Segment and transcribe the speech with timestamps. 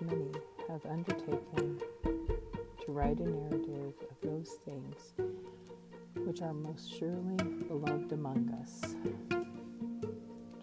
[0.00, 0.30] many
[0.68, 5.14] have undertaken to write a narrative of those things
[6.24, 7.36] which are most surely
[7.68, 8.94] beloved among us,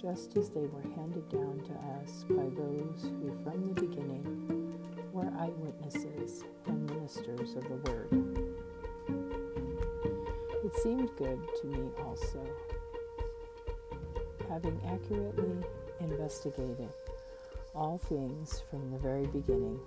[0.01, 4.79] just as they were handed down to us by those who from the beginning
[5.11, 8.09] were eyewitnesses and ministers of the word.
[10.65, 12.45] It seemed good to me also,
[14.49, 15.55] having accurately
[15.99, 16.89] investigated
[17.75, 19.79] all things from the very beginning,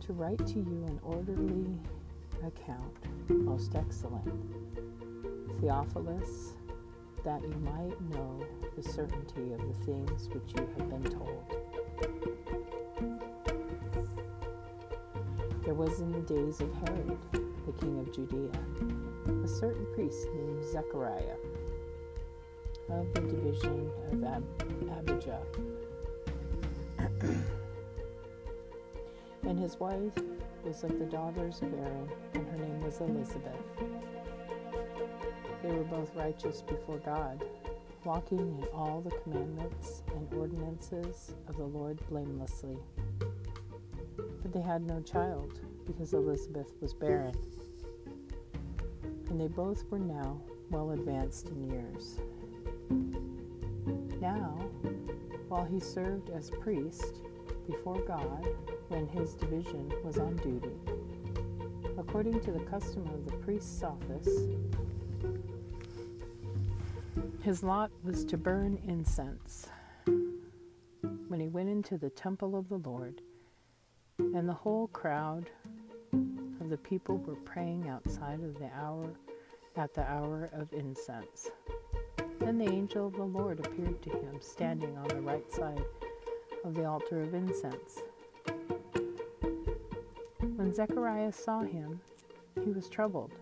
[0.00, 1.66] to write to you an orderly
[2.46, 2.94] account,
[3.28, 4.28] most excellent,
[5.60, 6.54] Theophilus,
[7.24, 8.44] that you might know
[8.76, 11.44] the certainty of the things which you have been told.
[15.64, 18.50] There was in the days of Herod, the king of Judea,
[19.42, 21.36] a certain priest named Zechariah
[22.90, 24.44] of the division of Ab-
[24.98, 25.40] Abijah.
[29.46, 30.14] And his wife
[30.64, 33.60] was of the daughters of Aaron, and her name was Elizabeth.
[35.62, 37.44] They were both righteous before God,
[38.04, 42.76] walking in all the commandments and ordinances of the Lord blamelessly.
[44.16, 47.34] But they had no child, because Elizabeth was barren.
[49.30, 52.20] And they both were now well advanced in years.
[54.20, 54.58] Now,
[55.48, 57.20] while he served as priest
[57.66, 58.48] before God
[58.88, 60.74] when his division was on duty,
[61.98, 64.28] according to the custom of the priest's office,
[67.42, 69.68] his lot was to burn incense
[71.28, 73.20] when he went into the temple of the Lord,
[74.18, 75.50] and the whole crowd
[76.12, 79.10] of the people were praying outside of the hour
[79.76, 81.50] at the hour of incense.
[82.38, 85.82] Then the angel of the Lord appeared to him, standing on the right side
[86.64, 88.02] of the altar of incense.
[90.56, 92.00] When Zechariah saw him,
[92.64, 93.32] he was troubled,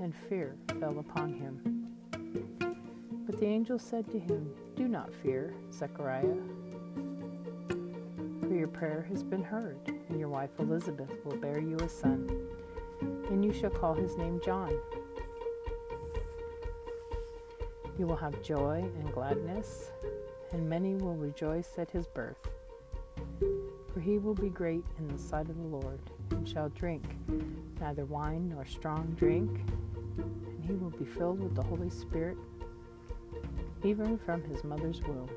[0.00, 1.86] and fear fell upon him.
[3.26, 6.36] But the angel said to him, Do not fear, Zechariah,
[8.40, 9.76] for your prayer has been heard,
[10.08, 12.48] and your wife Elizabeth will bear you a son,
[13.00, 14.72] and you shall call his name John.
[17.98, 19.90] You will have joy and gladness,
[20.52, 22.48] and many will rejoice at his birth.
[23.92, 27.02] For he will be great in the sight of the Lord, and shall drink
[27.80, 29.50] neither wine nor strong drink,
[30.18, 32.36] and he will be filled with the Holy Spirit,
[33.82, 35.30] even from his mother's womb.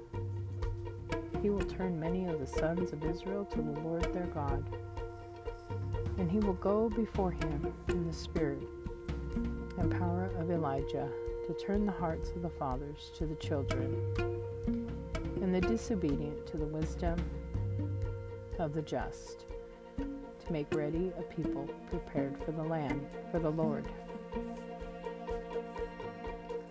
[1.41, 4.63] He will turn many of the sons of Israel to the Lord their God,
[6.17, 8.61] and he will go before him in the spirit
[9.77, 11.07] and power of Elijah
[11.47, 13.95] to turn the hearts of the fathers to the children,
[15.41, 17.17] and the disobedient to the wisdom
[18.57, 19.45] of the just,
[19.97, 23.87] to make ready a people prepared for the land, for the Lord.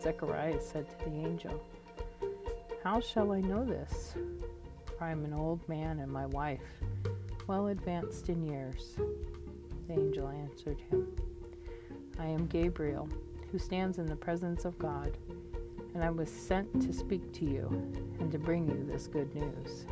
[0.01, 1.63] Zechariah said to the angel,
[2.85, 4.15] How shall I know this?
[4.97, 6.61] For I am an old man, and my wife,
[7.47, 8.97] well advanced in years.
[9.87, 11.09] The angel answered him,
[12.19, 13.09] I am Gabriel
[13.51, 15.17] who stands in the presence of God,
[15.99, 17.67] and I was sent to speak to you
[18.21, 19.85] and to bring you this good news.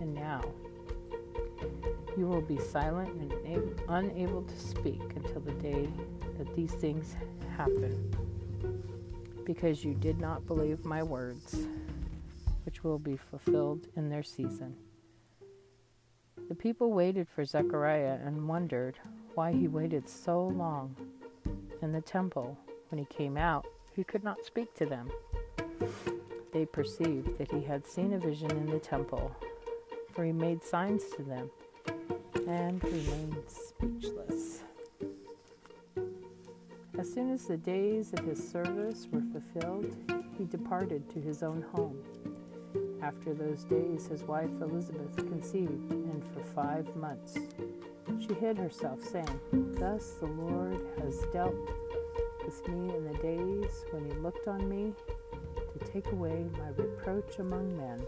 [0.00, 0.40] And now
[2.18, 3.10] you will be silent
[3.46, 5.88] and unable to speak until the day
[6.38, 7.14] that these things
[7.56, 8.12] happen,
[9.44, 11.68] because you did not believe my words,
[12.64, 14.74] which will be fulfilled in their season.
[16.48, 18.98] The people waited for Zechariah and wondered
[19.36, 20.96] why he waited so long
[21.80, 25.08] in the temple when he came out, he could not speak to them.
[26.54, 29.34] They perceived that he had seen a vision in the temple,
[30.12, 31.50] for he made signs to them
[32.46, 34.60] and remained speechless.
[36.96, 39.96] As soon as the days of his service were fulfilled,
[40.38, 41.98] he departed to his own home.
[43.02, 47.36] After those days, his wife Elizabeth conceived, and for five months
[48.20, 51.56] she hid herself, saying, Thus the Lord has dealt
[52.44, 54.94] with me in the days when he looked on me
[55.78, 58.06] to take away my reproach among men.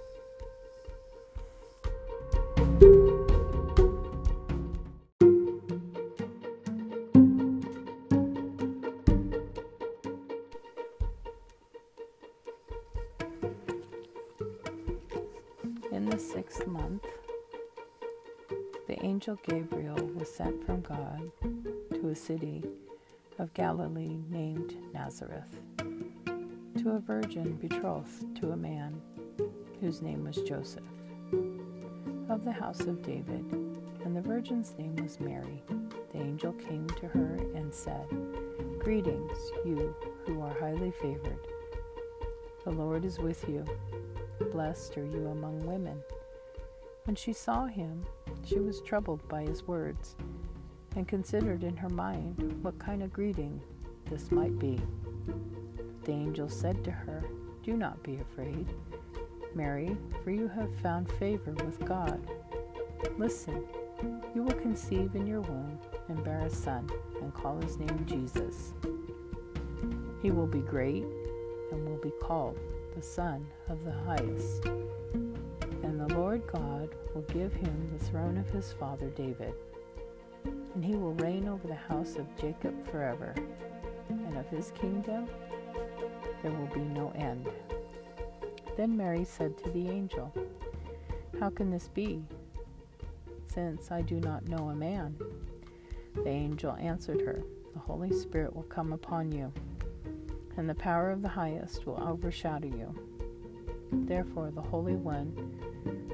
[15.92, 17.04] In the sixth month,
[18.86, 21.30] the angel Gabriel was sent from God
[21.94, 22.62] to a city
[23.38, 25.58] of Galilee named Nazareth,
[26.86, 29.02] to a virgin betrothed to a man
[29.80, 30.84] whose name was Joseph,
[32.28, 33.44] of the house of David,
[34.04, 35.64] and the virgin's name was Mary.
[36.12, 38.06] The angel came to her and said,
[38.78, 39.96] Greetings, you
[40.26, 41.40] who are highly favored.
[42.62, 43.64] The Lord is with you.
[44.52, 46.00] Blessed are you among women.
[47.02, 48.06] When she saw him,
[48.44, 50.14] she was troubled by his words,
[50.94, 53.60] and considered in her mind what kind of greeting
[54.08, 54.80] this might be.
[56.06, 57.25] The angel said to her,
[57.64, 58.69] Do not be afraid,
[59.56, 62.25] Mary, for you have found favor with God.
[63.19, 63.64] Listen,
[64.32, 66.88] you will conceive in your womb and bear a son,
[67.20, 68.73] and call his name Jesus.
[70.23, 71.05] He will be great
[71.73, 72.56] and will be called
[72.94, 74.64] the Son of the Highest.
[75.82, 79.55] And the Lord God will give him the throne of his father David,
[80.44, 83.35] and he will reign over the house of Jacob forever,
[84.08, 85.26] and of his kingdom
[86.43, 87.49] there will be no end.
[88.76, 90.32] Then Mary said to the angel,
[91.40, 92.23] How can this be,
[93.46, 95.17] since I do not know a man?
[96.14, 97.43] The angel answered her,
[97.73, 99.52] The Holy Spirit will come upon you
[100.56, 102.94] and the power of the highest will overshadow you.
[103.93, 105.34] Therefore, the Holy One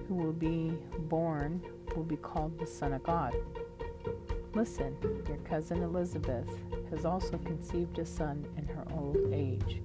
[0.08, 0.72] who will be
[1.08, 1.62] born
[1.96, 3.34] will be called the Son of God.
[4.54, 4.96] Listen,
[5.28, 6.48] your cousin Elizabeth
[6.90, 9.80] has also conceived a son in her old age,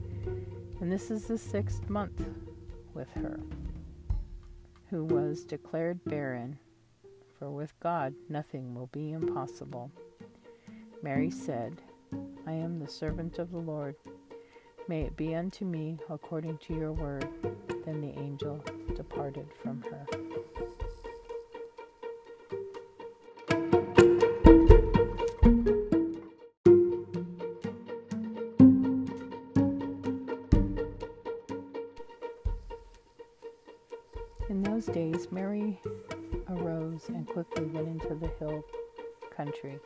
[0.81, 2.21] and this is the sixth month
[2.94, 3.39] with her,
[4.89, 6.57] who was declared barren,
[7.38, 9.91] for with God nothing will be impossible.
[11.01, 11.81] Mary said,
[12.45, 13.95] I am the servant of the Lord
[14.89, 17.27] May it be unto me according to your word.
[17.83, 18.63] Then the angel
[18.95, 20.26] departed from her.
[36.50, 38.63] Arose and quickly went into the hill
[39.35, 39.79] country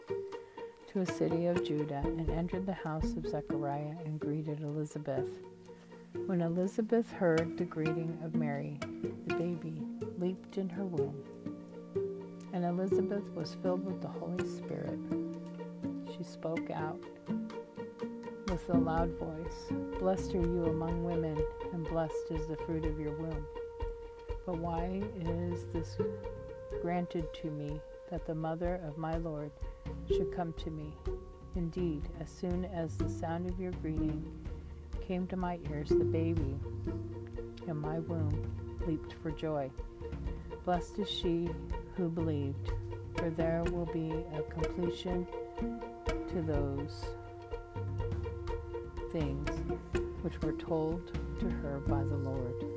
[0.91, 5.25] to a city of Judah and entered the house of Zechariah and greeted Elizabeth.
[6.25, 8.77] When Elizabeth heard the greeting of Mary,
[9.27, 9.81] the baby
[10.19, 11.15] leaped in her womb.
[12.53, 14.99] And Elizabeth was filled with the Holy Spirit.
[16.15, 17.01] She spoke out
[18.49, 21.41] with a loud voice Blessed are you among women,
[21.71, 23.45] and blessed is the fruit of your womb.
[24.45, 25.97] But why is this
[26.81, 27.79] granted to me
[28.09, 29.51] that the mother of my Lord
[30.07, 30.93] should come to me.
[31.55, 34.23] Indeed, as soon as the sound of your greeting
[35.05, 36.55] came to my ears, the baby
[37.67, 38.51] in my womb
[38.87, 39.69] leaped for joy.
[40.65, 41.49] Blessed is she
[41.95, 42.71] who believed,
[43.17, 45.27] for there will be a completion
[46.29, 47.05] to those
[49.11, 49.49] things
[50.21, 52.70] which were told to her by the Lord.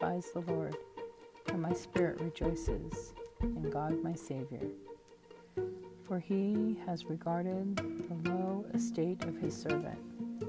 [0.00, 0.76] Magnifies the Lord,
[1.48, 3.12] and my spirit rejoices
[3.42, 4.68] in God my Savior.
[6.04, 9.98] For he has regarded the low estate of his servant.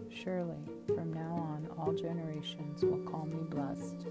[0.10, 4.08] Surely, from now on, all generations will call me blessed.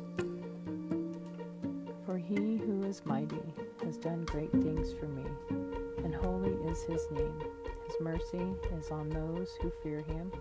[2.04, 3.54] For he who is mighty
[3.84, 5.24] has done great things for me,
[6.04, 7.40] and holy is his name.
[7.86, 8.46] His mercy
[8.78, 10.32] is on those who fear him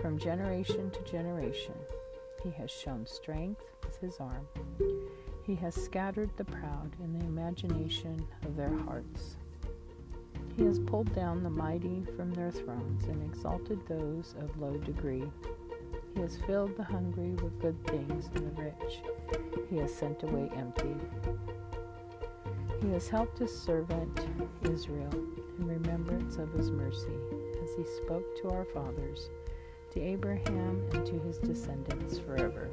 [0.00, 1.74] from generation to generation.
[2.42, 3.62] He has shown strength
[4.00, 4.46] his arm.
[5.44, 9.36] He has scattered the proud in the imagination of their hearts.
[10.56, 15.24] He has pulled down the mighty from their thrones and exalted those of low degree.
[16.14, 19.00] He has filled the hungry with good things, and the rich
[19.68, 20.94] he has sent away empty.
[22.82, 24.26] He has helped his servant
[24.62, 25.12] Israel
[25.58, 27.16] in remembrance of his mercy,
[27.62, 29.30] as he spoke to our fathers
[29.92, 32.70] to Abraham and to his descendants forever.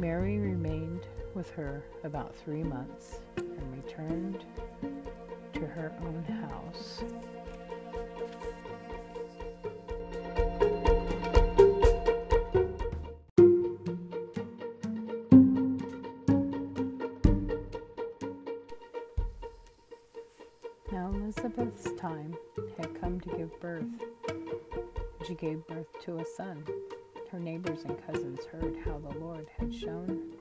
[0.00, 4.46] Mary remained with her about three months and returned
[5.52, 7.04] to her own house.
[20.90, 22.34] Now Elizabeth's time
[22.78, 23.84] had come to give birth
[25.26, 26.64] she gave birth to a son.
[27.30, 30.32] Her neighbors and cousins heard how the Lord had shown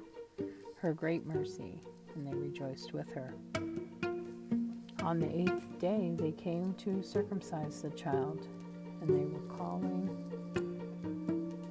[0.79, 1.83] her great mercy,
[2.15, 3.31] and they rejoiced with her.
[5.03, 8.47] On the eighth day, they came to circumcise the child,
[9.01, 10.09] and they were calling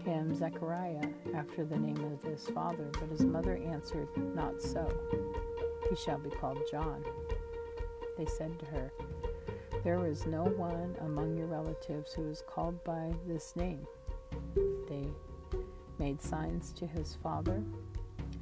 [0.04, 4.06] him Zechariah after the name of his father, but his mother answered,
[4.36, 4.88] Not so.
[5.90, 7.04] He shall be called John.
[8.16, 8.92] They said to her,
[9.82, 13.84] There is no one among your relatives who is called by this name.
[15.98, 17.62] Made signs to his father,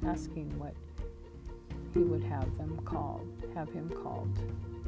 [0.05, 0.73] asking what
[1.93, 4.37] he would have them called, have him called.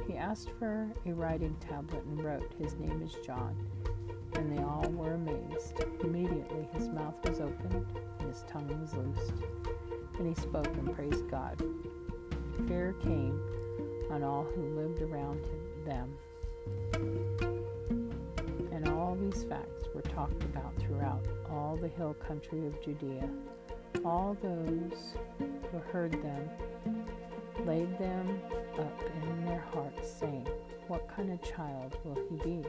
[0.08, 3.56] He asked for a writing tablet and wrote, His name is John.
[4.36, 5.84] And they all were amazed.
[6.02, 7.86] Immediately his mouth was opened
[8.20, 9.34] and his tongue was loosed.
[10.18, 11.62] And he spoke and praised God.
[12.68, 13.42] Fear came
[14.12, 17.29] on all who lived around him, them.
[19.32, 23.30] These facts were talked about throughout all the hill country of Judea.
[24.04, 25.14] All those
[25.72, 26.50] who heard them
[27.64, 28.42] laid them
[28.80, 30.48] up in their hearts, saying,
[30.88, 32.68] What kind of child will he be?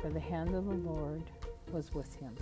[0.00, 1.24] For the hand of the Lord
[1.72, 2.36] was with him.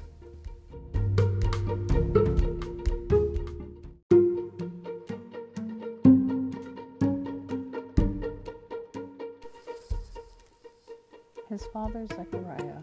[11.48, 12.82] His father Zechariah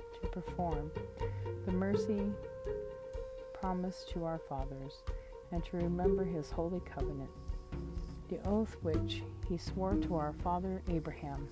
[0.21, 0.91] to perform
[1.65, 2.31] the mercy
[3.53, 5.03] promised to our fathers,
[5.51, 7.29] and to remember his holy covenant,
[8.29, 11.47] the oath which he swore to our father Abraham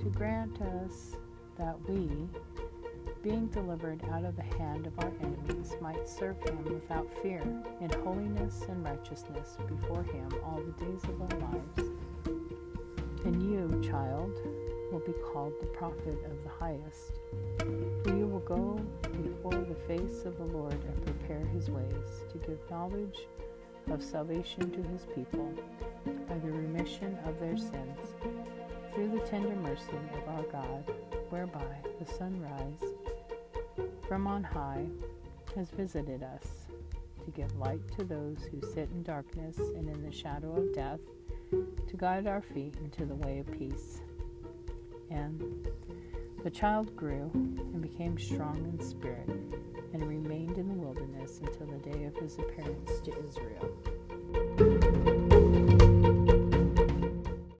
[0.00, 1.16] to grant us
[1.58, 2.08] that we,
[3.22, 7.42] being delivered out of the hand of our enemies, might serve him without fear,
[7.80, 11.90] in holiness and righteousness before him all the days of our lives.
[13.26, 14.32] And you, child,
[14.90, 17.20] will be called the prophet of the highest,
[18.02, 18.80] for you will go
[19.22, 23.26] before the face of the Lord and prepare his ways, to give knowledge
[23.90, 25.52] of salvation to his people
[26.28, 27.98] by the remission of their sins
[28.94, 30.84] through the tender mercy of our God,
[31.30, 32.82] whereby the sunrise
[34.08, 34.86] from on high
[35.54, 36.66] has visited us,
[37.24, 41.00] to give light to those who sit in darkness and in the shadow of death,
[41.50, 44.00] to guide our feet into the way of peace.
[45.10, 45.68] And
[46.42, 49.28] the child grew and became strong in spirit,
[49.92, 53.70] and remained in the wilderness until the day of his appearance to Israel.